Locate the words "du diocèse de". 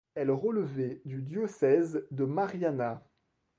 1.05-2.25